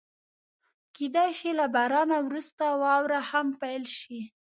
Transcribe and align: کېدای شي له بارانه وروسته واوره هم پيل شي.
کېدای 0.95 1.31
شي 1.39 1.49
له 1.59 1.65
بارانه 1.75 2.17
وروسته 2.27 2.63
واوره 2.81 3.21
هم 3.29 3.47
پيل 3.61 3.83
شي. 3.99 4.19